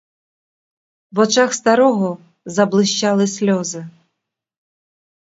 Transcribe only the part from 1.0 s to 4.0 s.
В очах старого заблищали сльози.